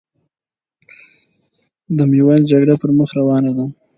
[1.97, 3.65] د میوند جګړه پرمخ روانه ده.